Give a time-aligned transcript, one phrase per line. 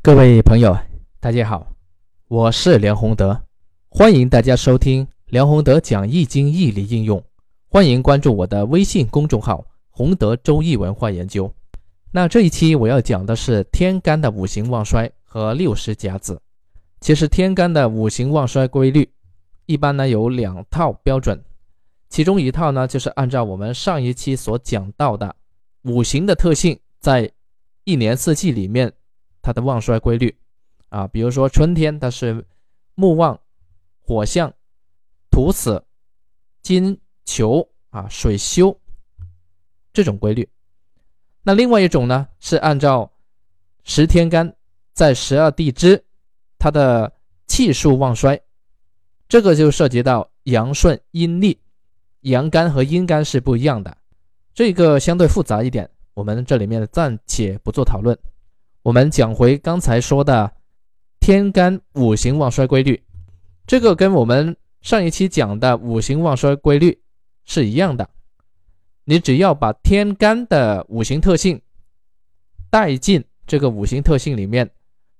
[0.00, 0.78] 各位朋友，
[1.18, 1.66] 大家好，
[2.28, 3.42] 我是梁宏德，
[3.88, 7.22] 欢迎大家收听梁宏德讲易经易理应用，
[7.68, 11.52] 欢迎关注我的微信公众号“宏德周易文化研究”。
[12.12, 16.40] 那这一期我要讲的是天干的五行旺衰和六十甲子。
[17.00, 19.10] 其实天干的五行旺衰规律，
[19.66, 21.42] 一般呢有两套标准，
[22.08, 25.34] 其中一套呢就是按照我们上一期所讲到的
[25.82, 27.30] 五行的特性，在
[27.82, 28.90] 一年四季里面。
[29.48, 30.36] 它的旺衰规律
[30.90, 32.44] 啊，比如说春天它是
[32.94, 33.40] 木旺、
[33.98, 34.52] 火相、
[35.30, 35.82] 土死、
[36.60, 38.78] 金囚啊、水休
[39.90, 40.46] 这种规律。
[41.42, 43.10] 那另外一种呢，是按照
[43.84, 44.54] 十天干
[44.92, 46.04] 在十二地支
[46.58, 47.10] 它的
[47.46, 48.38] 气数旺衰，
[49.30, 51.58] 这个就涉及到阳顺阴逆，
[52.20, 53.96] 阳干和阴干是不一样的，
[54.52, 58.14] 这个相对复杂一点，我们这里面暂且不做讨论。
[58.88, 60.50] 我们讲回刚才说的
[61.20, 62.98] 天干五行旺衰规律，
[63.66, 66.98] 这个跟我们上一期讲的五行旺衰规律
[67.44, 68.08] 是一样的。
[69.04, 71.60] 你只要把天干的五行特性
[72.70, 74.70] 带进这个五行特性里面，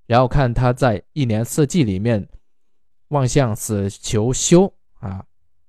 [0.06, 2.26] 然后看它在一年四季里面
[3.08, 5.22] 旺相死囚休啊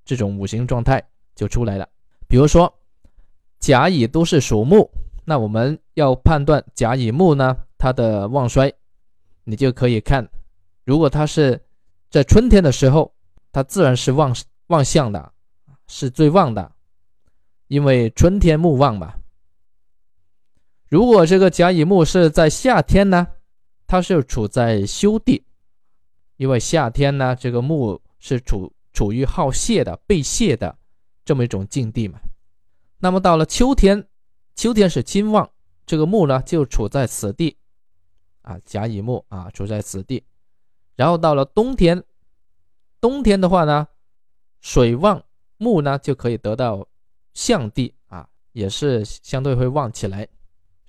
[0.06, 1.04] 这种五行状态
[1.36, 1.86] 就出来了。
[2.30, 2.74] 比如说
[3.60, 4.90] 甲乙都是属木，
[5.26, 7.58] 那我们要判断甲乙木呢？
[7.80, 8.72] 它的旺衰，
[9.46, 10.30] 你就可以看，
[10.84, 11.60] 如果它是
[12.12, 13.16] 在春天的时候，
[13.54, 14.36] 它自然是旺
[14.68, 15.32] 旺相的，
[15.88, 16.74] 是最旺的，
[17.68, 19.16] 因为春天木旺嘛。
[20.90, 23.26] 如果这个甲乙木是在夏天呢，
[23.88, 25.46] 它是处在休地，
[26.36, 30.78] 因为夏天呢，这个木是处处于好泄的、被泄的
[31.24, 32.20] 这么一种境地嘛。
[32.98, 34.06] 那么到了秋天，
[34.54, 35.50] 秋天是金旺，
[35.86, 37.56] 这个木呢就处在此地。
[38.50, 40.24] 啊，甲乙木啊，处在此地，
[40.96, 42.04] 然后到了冬天，
[43.00, 43.88] 冬天的话呢，
[44.60, 45.24] 水旺
[45.58, 46.88] 木呢就可以得到
[47.36, 50.28] 相地啊，也是相对会旺起来。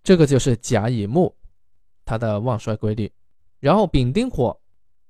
[0.02, 1.36] 这个就是甲乙木
[2.06, 3.12] 它的旺衰规律。
[3.58, 4.58] 然后丙丁火，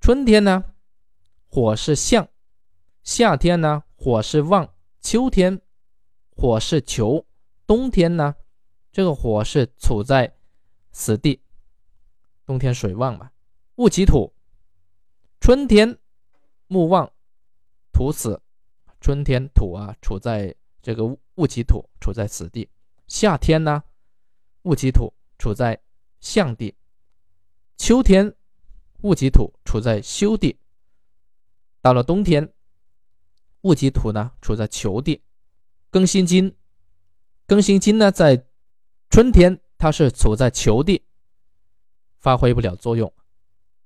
[0.01, 0.65] 春天呢
[1.47, 2.29] 火是相，
[3.05, 4.69] 夏天呢火是旺，
[5.01, 5.61] 秋天
[6.35, 7.25] 火是囚，
[7.65, 8.35] 冬天呢
[8.91, 10.35] 这个火是处在
[10.91, 11.41] 死地。
[12.51, 13.31] 冬天水旺嘛，
[13.77, 14.35] 戊己土，
[15.41, 15.97] 春天
[16.67, 17.09] 木旺，
[17.93, 18.43] 土死，
[19.01, 20.53] 春天土啊处在
[20.83, 21.05] 这个
[21.37, 22.69] 戊己土处在死地，
[23.07, 23.85] 夏天呢
[24.63, 25.81] 戊己土处在
[26.19, 26.75] 相地，
[27.77, 28.35] 秋天
[29.03, 30.59] 戊己土处在休地，
[31.81, 32.53] 到了冬天
[33.61, 35.23] 戊己土呢处在囚地，
[35.93, 36.53] 庚辛金，
[37.47, 38.45] 庚辛金呢在
[39.09, 41.05] 春天它是处在囚地。
[42.21, 43.13] 发挥不了作用，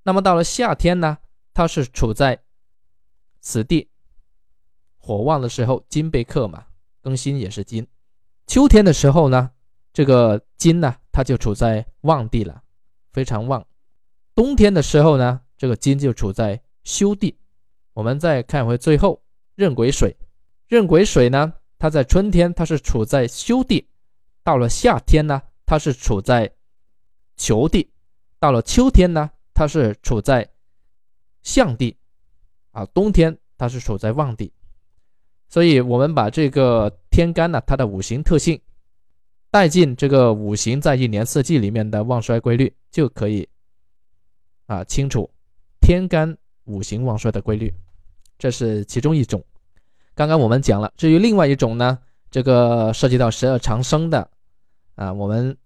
[0.03, 1.19] 那么到了夏天呢？
[1.55, 2.43] 它是处在
[3.41, 3.89] 此地，
[4.99, 6.67] 火旺的时候，金被克嘛，
[7.01, 7.87] 庚辛也是金。
[8.47, 9.53] 秋天的时候呢，
[9.93, 12.61] 这个金呢，它就处在旺地了，
[13.13, 13.65] 非常旺。
[14.35, 17.39] 冬天的时候呢，这个金就处在休地。
[17.93, 19.23] 我们再看回最后，
[19.55, 20.17] 壬癸水，
[20.67, 23.89] 壬癸水呢，它在春天它是处在休地，
[24.43, 26.53] 到了夏天呢，它是处在
[27.37, 27.93] 囚地。
[28.45, 30.47] 到了秋天呢，它是处在
[31.43, 31.97] 相地，
[32.73, 34.53] 啊，冬天它是处在旺地，
[35.49, 38.61] 所以我们把这个天干呢，它的五行特性
[39.51, 43.49] 带进这个五行在一年四季里面的旺衰规律，就可以
[44.67, 45.31] 啊清楚
[45.81, 47.73] 天干五行旺衰的规律，
[48.37, 49.43] 这是其中一种。
[50.15, 51.99] 刚刚我们讲了，至于另外一种呢，
[52.31, 54.31] 这个涉及到十二长生的
[54.97, 55.57] 啊，我们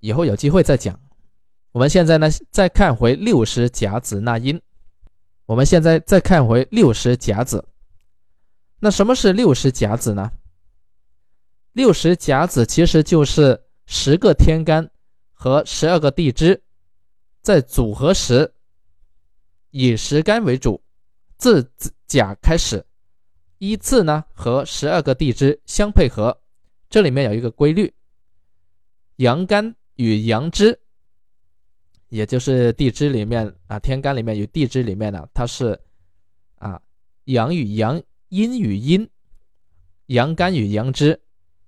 [0.00, 0.98] 以后有机会再讲。
[1.78, 4.60] 我们现在呢，再看回六十甲子纳音。
[5.46, 7.64] 我们现在再看回六十甲子。
[8.80, 10.28] 那什么是六十甲子呢？
[11.74, 14.90] 六十甲子其实就是十个天干
[15.32, 16.60] 和十二个地支，
[17.42, 18.52] 在组合时
[19.70, 20.82] 以十干为主，
[21.36, 21.64] 自
[22.08, 22.84] 甲开始，
[23.58, 26.36] 依次呢和十二个地支相配合。
[26.90, 27.94] 这里面有一个规律：
[29.18, 30.76] 阳干与阳支。
[32.08, 35.78] 也就是地支里面啊，天干里面有地支里面呢，它是
[36.56, 36.80] 啊
[37.24, 39.08] 阳与阳，阴与阴，
[40.06, 41.20] 阳干与阳支，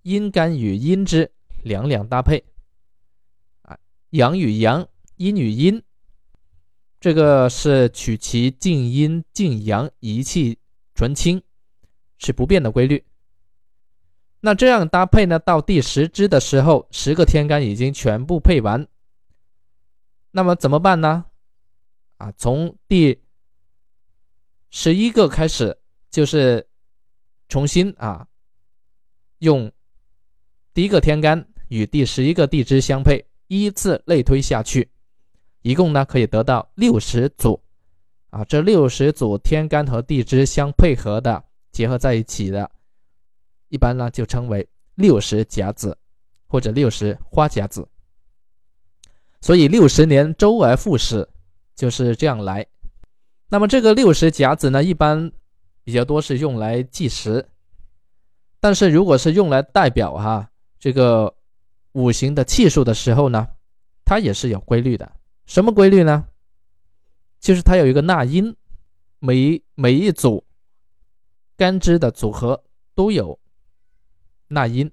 [0.03, 1.31] 阴干与阴支
[1.63, 2.43] 两两搭配
[3.63, 3.79] 啊，
[4.11, 5.83] 阳与阳，阴与阴，
[6.99, 10.59] 这个是取其静阴静阳，一气
[10.95, 11.43] 纯清，
[12.19, 13.05] 是不变的规律。
[14.41, 18.89] 那这样搭配呢，到第十支的时候，十个天干已经全部配完。
[20.31, 21.25] 那么怎么办呢？
[22.19, 23.21] 啊，从第
[24.71, 25.77] 十一个开始，
[26.11, 26.69] 就是
[27.49, 28.27] 重新啊，
[29.39, 29.73] 用
[30.73, 34.89] 第一个天干与第十一个地支相配，依次类推下去，
[35.63, 37.61] 一共呢可以得到六十组。
[38.31, 41.43] 啊，这六十组天干和地支相配合的
[41.73, 42.71] 结合在一起的，
[43.69, 45.99] 一般呢就称为六十甲子
[46.47, 47.89] 或者六十花甲子。
[49.41, 51.29] 所以六十年周而复始
[51.75, 52.67] 就是这样来。
[53.49, 55.33] 那么这个六十甲子呢，一般
[55.83, 57.49] 比较多是用来计时，
[58.61, 61.35] 但是如果是用来代表哈这个
[61.93, 63.49] 五行的气数的时候呢，
[64.05, 65.11] 它也是有规律的。
[65.47, 66.27] 什么规律呢？
[67.41, 68.55] 就是它有一个纳音，
[69.19, 70.45] 每每一组
[71.57, 72.63] 干支的组合
[72.95, 73.41] 都有
[74.49, 74.93] 纳音，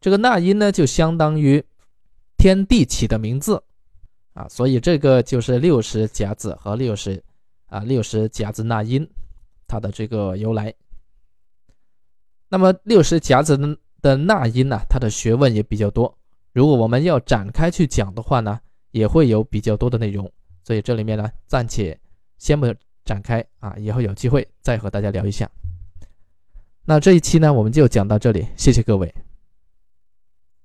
[0.00, 1.64] 这个纳音呢就相当于
[2.36, 3.64] 天地起的名字
[4.36, 7.22] 啊，所以这个就是六十甲子和六十
[7.68, 9.08] 啊六十甲子纳音
[9.66, 10.72] 它的这个由来。
[12.50, 13.56] 那么六十甲子
[14.02, 16.14] 的纳音呢，它的学问也比较多，
[16.52, 18.60] 如果我们要展开去讲的话呢，
[18.90, 20.30] 也会有比较多的内容。
[20.62, 21.98] 所以这里面呢，暂且
[22.36, 22.66] 先不
[23.06, 25.50] 展开啊，以后有机会再和大家聊一下。
[26.84, 29.12] 那这一期呢，我们就讲到这里，谢谢各位。